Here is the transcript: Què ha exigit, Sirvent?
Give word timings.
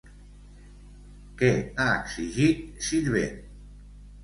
Què 1.41 1.51
ha 1.61 1.87
exigit, 1.99 2.67
Sirvent? 2.89 3.39